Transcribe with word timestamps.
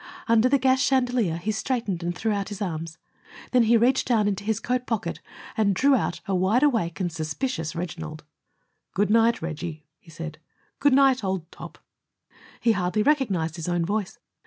Under 0.27 0.49
the 0.49 0.57
gas 0.57 0.81
chandelier, 0.81 1.37
he 1.37 1.51
straightened 1.51 2.01
and 2.01 2.15
threw 2.15 2.31
out 2.31 2.49
his 2.49 2.59
arms. 2.59 2.97
Then 3.51 3.61
he 3.65 3.77
reached 3.77 4.07
down 4.07 4.27
into 4.27 4.43
his 4.43 4.59
coat 4.59 4.87
pocket 4.87 5.19
and 5.55 5.75
drew 5.75 5.93
out 5.93 6.21
a 6.27 6.33
wide 6.33 6.63
awake 6.63 6.99
and 6.99 7.11
suspicious 7.11 7.75
Reginald. 7.75 8.23
"Good 8.95 9.11
night, 9.11 9.43
Reggie!" 9.43 9.85
he 9.99 10.09
said. 10.09 10.39
"Good 10.79 10.93
night, 10.93 11.23
old 11.23 11.51
top!" 11.51 11.77
He 12.61 12.71
hardly 12.71 13.03
recognized 13.03 13.57
his 13.57 13.69
own 13.69 13.85
voice. 13.85 14.17